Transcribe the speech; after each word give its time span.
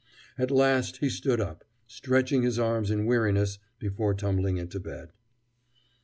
At 0.35 0.49
last 0.49 0.97
he 0.97 1.09
stood 1.09 1.39
up, 1.39 1.63
stretching 1.85 2.41
his 2.41 2.57
arms 2.57 2.89
in 2.89 3.05
weariness 3.05 3.59
before 3.79 4.15
tumbling 4.15 4.57
into 4.57 4.79
bed. 4.79 5.13